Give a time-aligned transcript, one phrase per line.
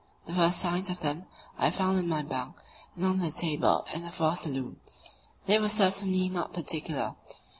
[0.25, 1.27] The first signs of them
[1.59, 2.55] I found in my bunk
[2.95, 4.79] and on the table in the fore saloon;
[5.45, 7.13] they were certainly not particular.